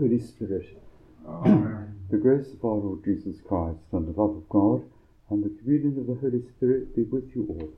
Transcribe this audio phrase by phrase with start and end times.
[0.00, 0.82] Holy Spirit.
[1.28, 1.94] Amen.
[2.10, 4.82] The grace of our Lord Jesus Christ, and the love of God,
[5.28, 7.70] and the communion of the Holy Spirit be with you all.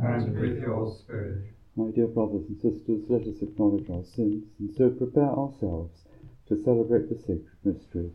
[0.00, 1.52] And with your spirit.
[1.74, 6.04] My dear brothers and sisters, let us acknowledge our sins, and so prepare ourselves
[6.46, 8.12] to celebrate the sacred mysteries.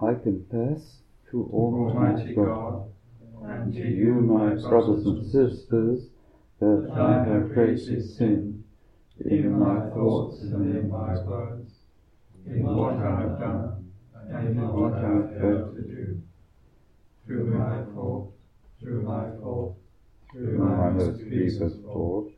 [0.00, 2.88] I confess to Almighty God,
[3.44, 6.08] and to you, my brothers and sisters,
[6.62, 8.62] that I have greatly sinned
[9.24, 11.72] in my thoughts and in my words,
[12.46, 13.90] in what I have done,
[14.30, 16.22] and in what I have failed to do,
[17.26, 18.32] through my fault,
[18.78, 19.76] through my fault,
[20.30, 22.30] through my most grievous fault.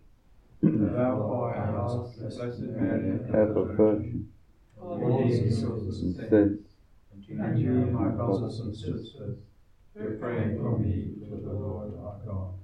[0.62, 4.28] Therefore I ask the Blessed Mary, Ever Virgin,
[4.80, 6.70] all the angels and saints,
[7.28, 9.36] and you, my brothers and sisters,
[9.94, 12.63] pray for me to the Lord our God.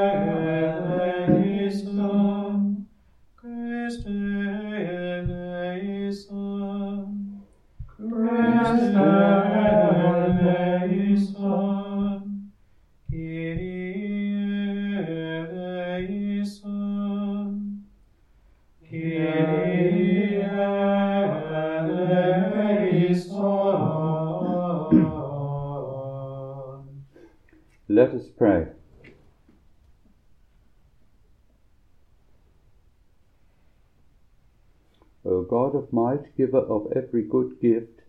[27.91, 28.67] Let us pray.
[35.25, 38.01] O God of might, giver of every good gift,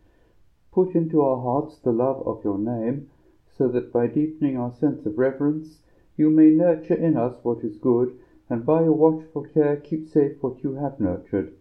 [0.73, 3.11] put into our hearts the love of your name,
[3.59, 5.81] so that by deepening our sense of reverence,
[6.17, 8.17] you may nurture in us what is good,
[8.49, 11.55] and by your watchful care keep safe what you have nurtured.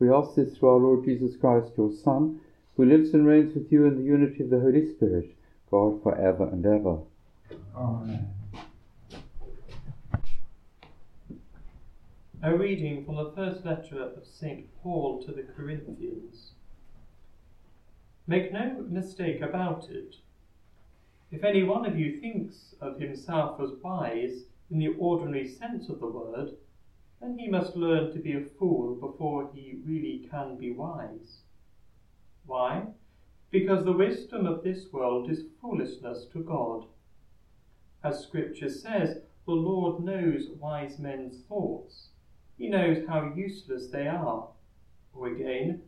[0.00, 2.40] We ask this through our Lord Jesus Christ, your Son,
[2.76, 5.36] who lives and reigns with you in the unity of the Holy Spirit,
[5.70, 7.00] God for ever and ever.
[7.76, 8.30] Amen.
[12.42, 14.66] A reading from the first letter of St.
[14.82, 16.52] Paul to the Corinthians.
[18.26, 20.16] Make no mistake about it.
[21.30, 26.00] If any one of you thinks of himself as wise in the ordinary sense of
[26.00, 26.52] the word,
[27.20, 31.42] then he must learn to be a fool before he really can be wise.
[32.46, 32.86] Why?
[33.50, 36.86] Because the wisdom of this world is foolishness to God.
[38.02, 42.08] As Scripture says, the Lord knows wise men's thoughts.
[42.56, 44.48] He knows how useless they are.
[45.12, 45.82] Or again,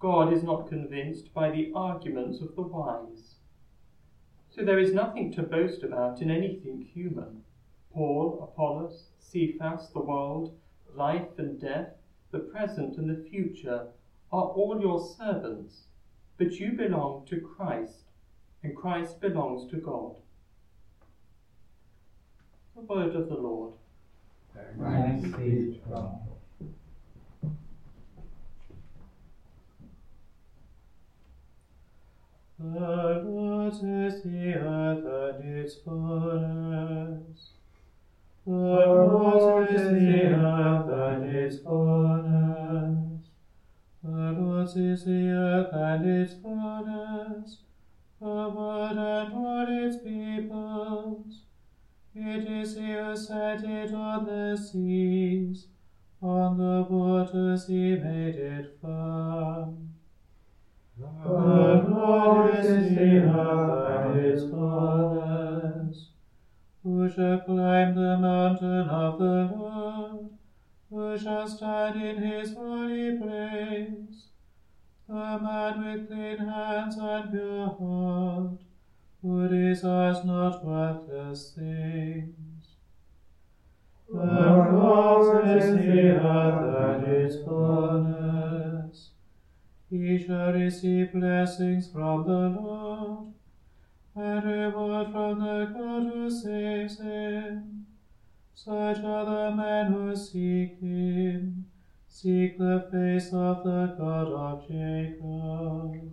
[0.00, 3.36] God is not convinced by the arguments of the wise.
[4.50, 7.44] So there is nothing to boast about in anything human.
[7.94, 10.58] Paul, Apollos, Cephas, the world,
[10.94, 11.88] life and death,
[12.30, 13.88] the present and the future
[14.32, 15.82] are all your servants,
[16.38, 18.04] but you belong to Christ,
[18.62, 20.16] and Christ belongs to God.
[22.74, 23.74] The word of the Lord.
[24.78, 26.18] Thanks be to God.
[32.58, 37.51] The Lord is the earth and its fullness.
[38.44, 43.28] The Lord is the earth and its fullness.
[44.02, 47.58] The Lord is the earth and its fullness,
[48.20, 51.42] the world and its peoples.
[52.16, 55.68] It is he who set it on the seas,
[56.20, 59.90] on the waters he made it firm.
[60.98, 65.51] The Lord is the earth and its fullness.
[66.82, 70.30] Who shall climb the mountain of the Lord?
[70.90, 74.26] Who shall stand in his holy place?
[75.08, 78.58] The man with clean hands and pure heart,
[79.20, 82.66] who desires not worthless things.
[84.08, 89.10] The Lord is the earth and its fullness.
[89.88, 93.31] He shall receive blessings from the Lord,
[94.14, 97.86] and reward from the God who saves him.
[98.54, 101.64] Such are the men who seek him,
[102.06, 106.12] seek the face of the God of Jacob.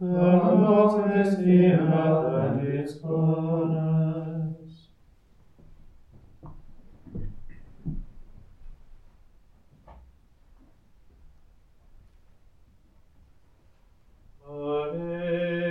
[0.00, 4.38] The Lord is the earth and its fullness.
[14.48, 15.67] Alleluia.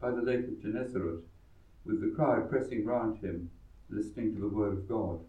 [0.00, 1.24] By the lake, of Gennesaret,
[1.84, 3.50] with the crowd pressing round him,
[3.88, 5.20] listening to the word of God,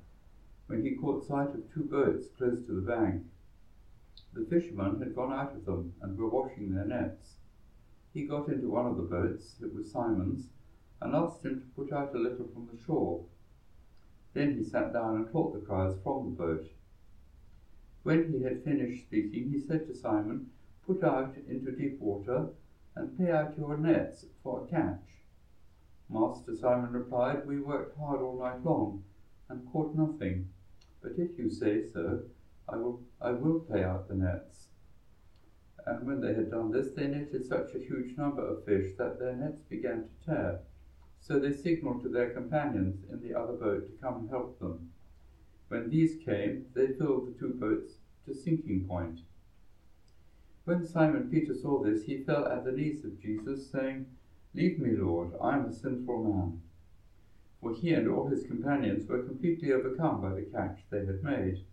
[0.68, 3.24] when he caught sight of two boats close to the bank.
[4.34, 7.38] The fishermen had gone out of them and were washing their nets.
[8.14, 10.50] He got into one of the boats, it was Simon's,
[11.02, 13.24] and asked him to put out a little from the shore.
[14.34, 16.68] Then he sat down and taught the crowds from the boat.
[18.04, 20.52] When he had finished speaking, he said to Simon,
[20.86, 22.50] Put out into deep water
[22.96, 25.06] and pay out your nets for a catch.
[26.10, 29.04] Master Simon replied, We worked hard all night long
[29.50, 30.48] and caught nothing.
[31.02, 32.22] But if you say so,
[32.70, 34.70] I will, I will pay out the nets.
[35.86, 39.20] And when they had done this, they netted such a huge number of fish that
[39.20, 40.60] their nets began to tear.
[41.20, 44.92] So they signaled to their companions in the other boat to come and help them.
[45.68, 47.94] When these came, they filled the two boats
[48.26, 49.20] to sinking point.
[50.66, 54.08] When Simon Peter saw this, he fell at the knees of Jesus, saying,
[54.56, 56.62] Leave me, Lord, I am a sinful man.
[57.62, 61.64] For he and all his companions were completely overcome by the catch they had made.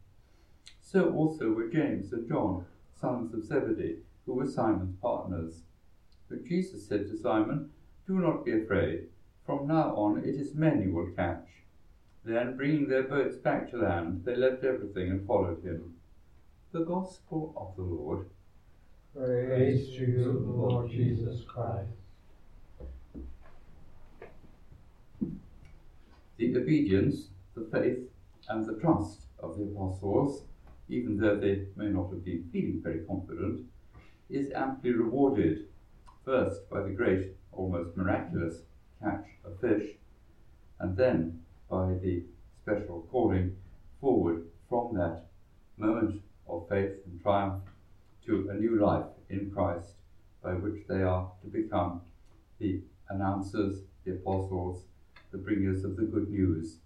[0.83, 5.63] So also were James and John, sons of Zebedee, who were Simon's partners.
[6.29, 7.71] But Jesus said to Simon,
[8.07, 9.09] Do not be afraid.
[9.47, 11.49] From now on it is men you will catch.
[12.25, 15.95] Then, bringing their boats back to land, they left everything and followed him.
[16.73, 18.29] The Gospel of the Lord.
[19.15, 21.91] Praise to you, Lord Jesus Christ.
[26.39, 27.99] The obedience, the faith,
[28.49, 30.45] and the trust of the apostles,
[30.89, 33.67] even though they may not have been feeling very confident,
[34.31, 35.67] is amply rewarded,
[36.25, 38.63] first by the great, almost miraculous
[38.99, 39.91] catch of fish,
[40.81, 41.39] and then
[41.69, 42.23] by the
[42.63, 43.55] special calling
[44.01, 45.27] forward from that
[45.77, 47.63] moment of faith and triumph
[48.27, 49.95] to a new life in Christ,
[50.43, 52.03] by which they are to become
[52.59, 54.85] the announcers, the apostles,
[55.31, 56.77] the bringers of the good news,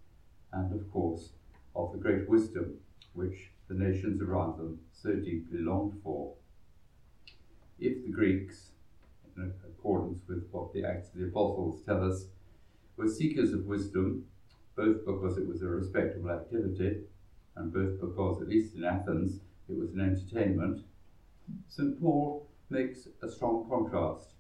[0.53, 1.31] and of course
[1.75, 2.75] of the great wisdom
[3.13, 6.35] which the nations around them so deeply longed for.
[7.79, 8.71] If the Greeks,
[9.37, 12.27] in accordance with what the Acts of the Apostles tell us,
[12.97, 14.25] were seekers of wisdom,
[14.77, 17.01] both because it was a respectable activity,
[17.57, 20.86] and both because, at least in Athens, it was an entertainment,
[21.69, 22.01] St.
[22.01, 24.31] Paul makes a strong contrast.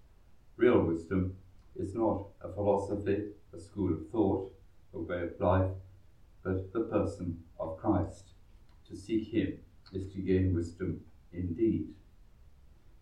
[0.56, 1.36] Real wisdom
[1.76, 4.52] is not a philosophy, a school of thought,
[4.94, 5.70] a way of life,
[6.42, 8.30] but the person of Christ.
[8.88, 9.58] To seek him
[9.92, 11.88] is to gain wisdom indeed.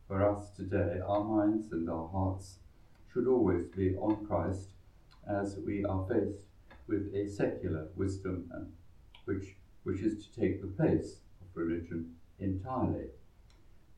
[0.08, 2.58] For us today, our minds and our hearts
[3.12, 4.68] should always be on Christ
[5.26, 6.46] as we are faced
[6.86, 8.50] with a secular wisdom
[9.24, 13.06] which, which is to take the place of religion entirely.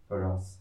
[0.08, 0.58] For us,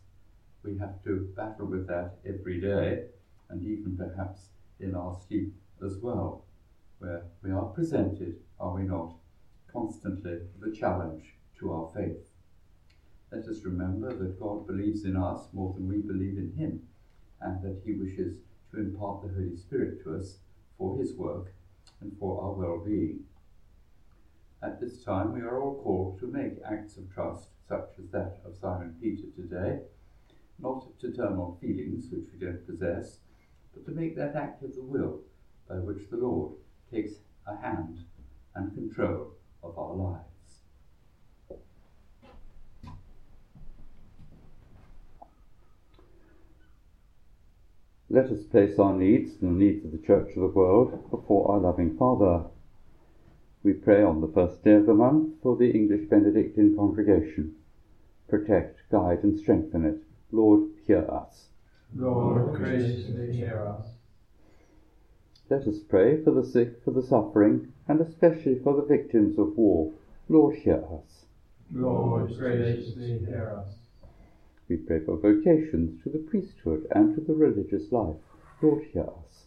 [0.64, 3.06] we have to battle with that every day
[3.50, 4.50] and even perhaps
[4.80, 5.54] in our sleep
[5.86, 6.46] as well,
[7.00, 9.14] where we are presented, are we not,
[9.72, 12.30] constantly a challenge to our faith.
[13.32, 16.82] Let us remember that God believes in us more than we believe in Him,
[17.42, 18.38] and that He wishes
[18.72, 20.38] to impart the Holy Spirit to us
[20.78, 21.54] for His work
[22.02, 23.26] and for our well being.
[24.64, 28.38] At this time, we are all called to make acts of trust, such as that
[28.46, 29.80] of Simon Peter today,
[30.60, 33.18] not to turn on feelings which we don't possess,
[33.74, 35.22] but to make that act of the will
[35.68, 36.54] by which the Lord
[36.92, 37.14] takes
[37.48, 38.00] a hand
[38.56, 39.32] and control
[39.64, 40.22] of our lives.
[48.10, 51.52] Let us place our needs and the needs of the Church of the world before
[51.52, 52.46] our loving Father.
[53.66, 57.56] We pray on the first day of the month for the English Benedictine congregation.
[58.28, 60.04] Protect, guide, and strengthen it.
[60.32, 61.48] Lord, hear us.
[61.96, 63.88] Lord, graciously hear us.
[65.50, 69.58] Let us pray for the sick, for the suffering, and especially for the victims of
[69.58, 69.92] war.
[70.30, 71.26] Lord, hear us.
[71.74, 73.78] Lord, graciously hear us.
[74.70, 78.22] We pray for vocations to the priesthood and to the religious life.
[78.62, 79.46] Lord, hear us.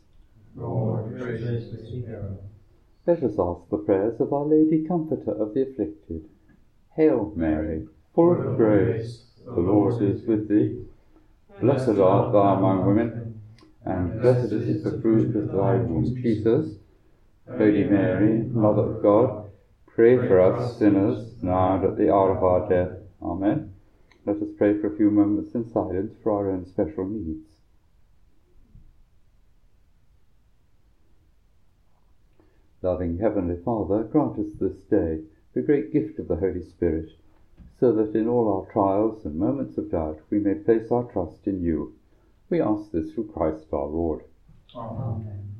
[0.56, 2.57] Lord, graciously hear us.
[3.08, 6.28] Let us ask the prayers of Our Lady, Comforter of the afflicted.
[6.94, 10.84] Hail, Mary, full of grace, the Lord is with thee.
[11.58, 13.40] Blessed art thou among women,
[13.86, 16.76] and blessed is the fruit of thy womb, Jesus.
[17.48, 19.52] Holy Mary, Mother of God,
[19.86, 22.94] pray for us sinners, now and at the hour of our death.
[23.22, 23.72] Amen.
[24.26, 27.57] Let us pray for a few moments in silence for our own special needs.
[32.80, 37.10] Loving Heavenly Father, grant us this day the great gift of the Holy Spirit,
[37.80, 41.46] so that in all our trials and moments of doubt we may place our trust
[41.46, 41.94] in you.
[42.50, 44.22] We ask this through Christ our Lord.
[44.76, 45.56] Amen.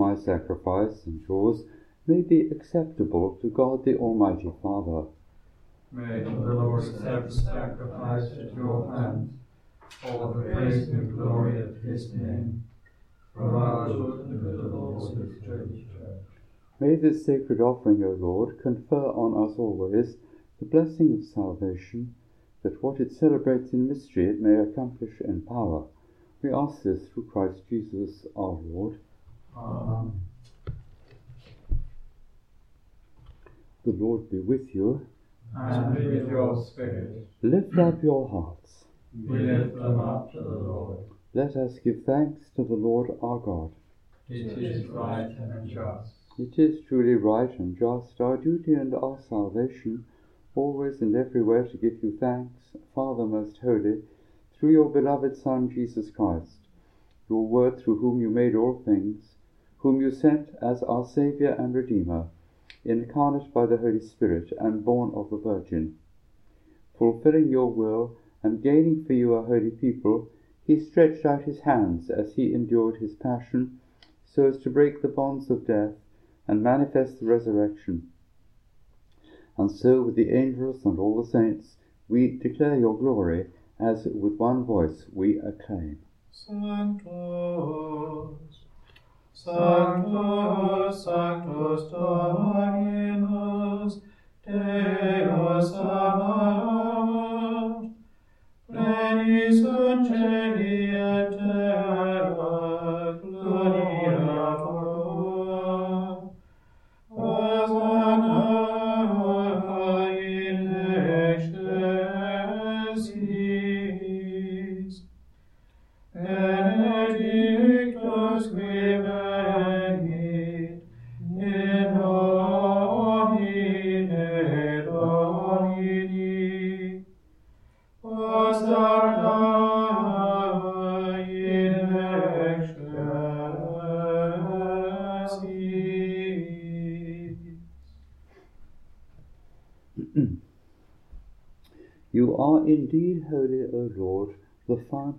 [0.00, 1.62] My sacrifice and yours
[2.06, 5.06] may be acceptable to God the Almighty Father.
[5.92, 9.30] May the Lord accept the sacrifice at your hands,
[10.00, 12.64] for the praise and glory of his name,
[13.34, 15.14] for our good and the Lord's
[15.44, 15.84] church.
[16.80, 20.16] May this sacred offering, O Lord, confer on us always
[20.58, 22.14] the blessing of salvation,
[22.62, 25.84] that what it celebrates in mystery it may accomplish in power.
[26.40, 28.98] We ask this through Christ Jesus our Lord.
[29.56, 30.12] Amen.
[33.84, 35.06] The Lord be with you.
[35.56, 38.84] And with your spirit, Lift up your hearts.
[39.26, 40.98] we lift them up to the Lord.
[41.34, 43.70] Let us give thanks to the Lord our God.
[44.28, 46.12] It is right and just.
[46.38, 50.04] It is truly right and just, our duty and our salvation,
[50.54, 54.02] always and everywhere to give you thanks, Father most holy,
[54.54, 56.58] through your beloved Son Jesus Christ,
[57.28, 59.34] your Word through whom you made all things,
[59.80, 62.28] whom you sent as our Saviour and Redeemer,
[62.84, 65.96] incarnate by the Holy Spirit and born of the Virgin.
[66.98, 70.28] Fulfilling your will and gaining for you a holy people,
[70.66, 73.80] he stretched out his hands as he endured his passion,
[74.24, 75.94] so as to break the bonds of death
[76.46, 78.08] and manifest the resurrection.
[79.56, 81.76] And so, with the angels and all the saints,
[82.08, 83.46] we declare your glory,
[83.78, 86.00] as with one voice we acclaim.
[86.30, 87.10] Sanctus,
[89.44, 93.22] Sanctus, Sanctus Dominus,
[94.44, 96.89] Deus Amarum,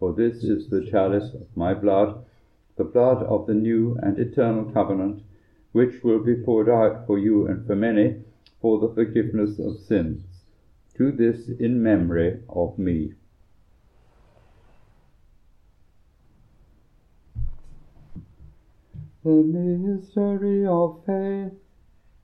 [0.00, 2.24] For this is the chalice of my blood,
[2.76, 5.22] the blood of the new and eternal covenant,
[5.72, 8.22] which will be poured out for you and for many
[8.62, 10.22] for the forgiveness of sins.
[10.96, 13.12] Do this in memory of me.
[19.22, 21.52] The mystery of faith.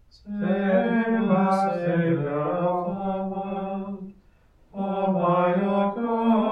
[0.09, 4.13] Save us, Saviour of the world,
[4.73, 6.06] for by your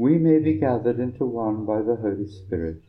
[0.00, 2.80] we may be gathered into one by the Holy Spirit.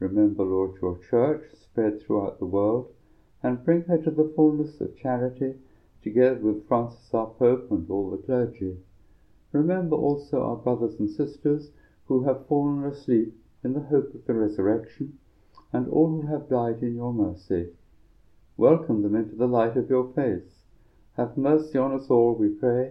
[0.00, 2.92] Remember, Lord, your church spread throughout the world,
[3.40, 5.54] and bring her to the fullness of charity,
[6.02, 8.78] together with Francis our Pope and all the clergy.
[9.52, 11.70] Remember also our brothers and sisters
[12.06, 15.16] who have fallen asleep in the hope of the resurrection,
[15.72, 17.68] and all who have died in your mercy.
[18.56, 20.64] Welcome them into the light of your face.
[21.16, 22.90] Have mercy on us all, we pray,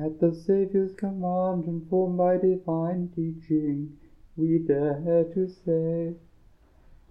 [0.00, 3.99] At the Saviour's command, informed by divine teaching,
[4.40, 6.14] we dare to say,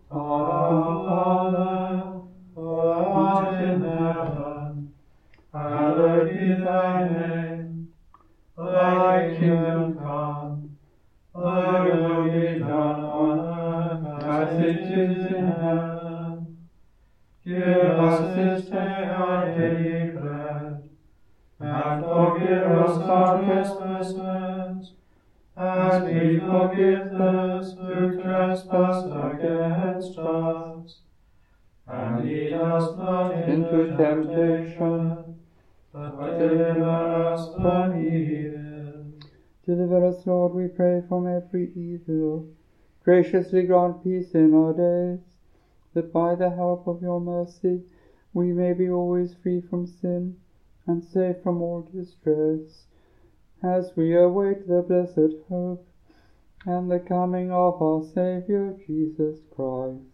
[0.10, 2.22] Our Father,
[2.56, 4.94] who art in heaven,
[5.54, 7.90] hallowed thy name.
[8.58, 10.78] Thy kingdom come,
[11.36, 16.58] thy will be done as it is in heaven.
[17.46, 20.90] Give us this day our daily bread,
[21.60, 24.29] and forgive us our trespasses,
[34.00, 35.36] temptation,
[35.92, 39.06] but deliver us from evil.
[39.66, 42.48] Deliver us, Lord, we pray, from every evil.
[43.04, 45.20] Graciously grant peace in our days,
[45.94, 47.82] that by the help of your mercy
[48.34, 50.38] we may be always free from sin
[50.88, 52.86] and safe from all distress,
[53.62, 55.86] as we await the blessed hope
[56.66, 60.09] and the coming of our Saviour Jesus Christ.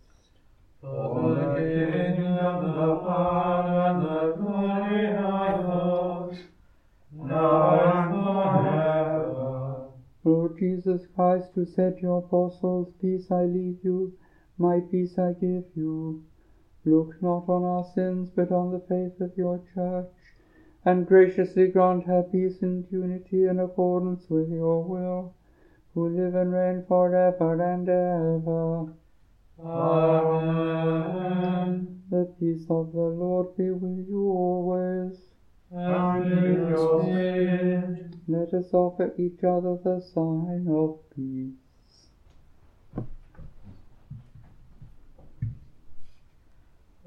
[10.23, 14.13] Lord Jesus Christ, who said to your apostles, Peace I leave you,
[14.57, 16.23] my peace I give you,
[16.83, 20.11] look not on our sins, but on the faith of your church,
[20.83, 25.33] and graciously grant her peace and unity in accordance with your will,
[25.93, 28.93] who live and reign for ever and ever.
[29.63, 31.05] Amen.
[32.09, 35.17] The peace of the Lord be with you always.
[35.71, 38.15] And with your spirit.
[38.27, 41.53] Let us offer each other the sign of peace.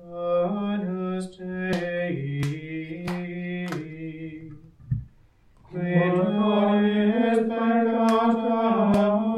[0.00, 2.40] Agnus Dei,
[5.70, 9.37] quid nobis peccata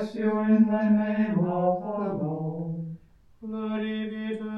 [0.00, 2.96] bless you in the name of the Lord.
[3.42, 4.49] Glory be to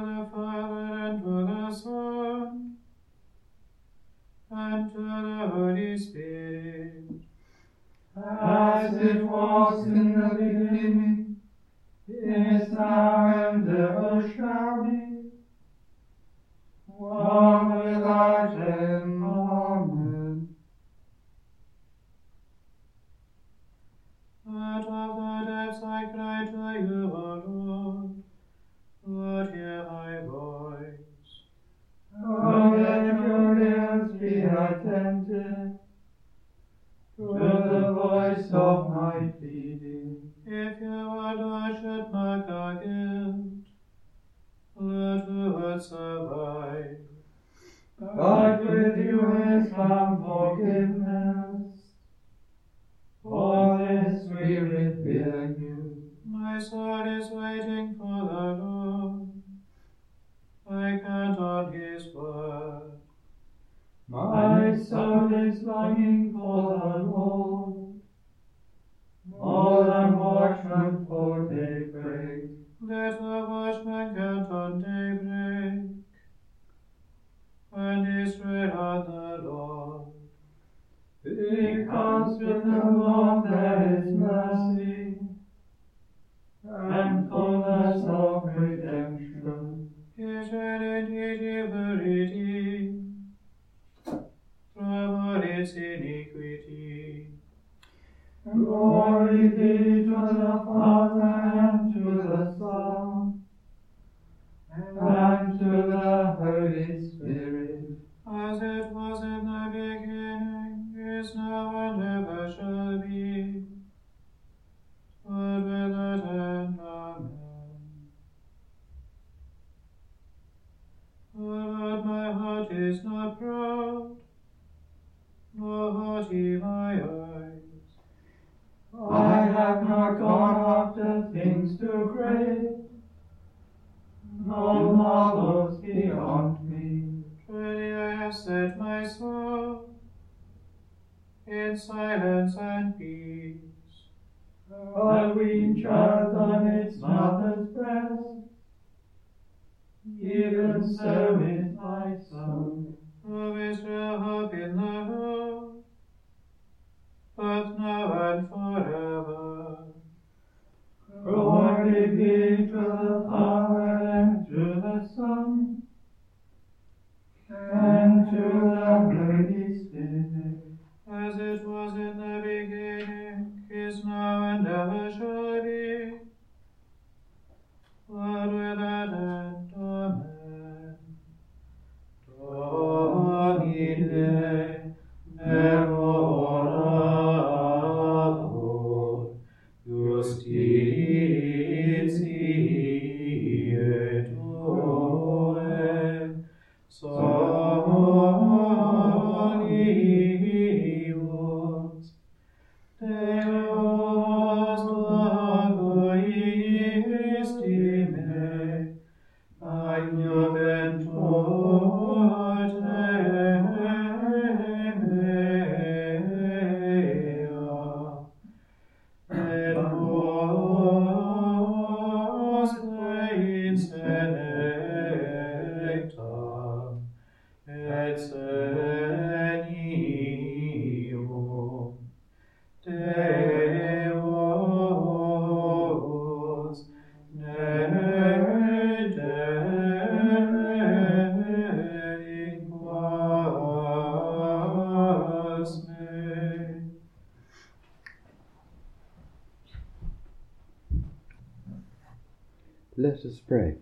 [253.33, 253.77] us pray.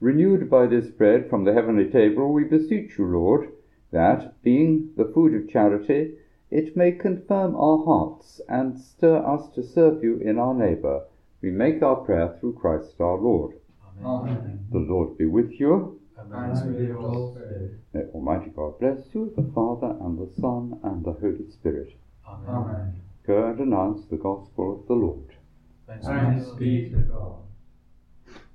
[0.00, 3.52] Renewed by this bread from the heavenly table, we beseech you, Lord,
[3.92, 6.14] that, being the food of charity,
[6.50, 11.04] it may confirm our hearts and stir us to serve you in our neighbour.
[11.40, 13.54] We make our prayer through Christ our Lord.
[14.04, 14.66] Amen.
[14.72, 16.00] The Lord be with you.
[16.18, 17.78] And with your spirit.
[17.92, 21.94] May Almighty God bless you, the Father, and the Son, and the Holy Spirit.
[22.26, 23.00] Amen.
[23.24, 25.36] Go and announce the gospel of the Lord.
[25.86, 27.41] Thanks be to God.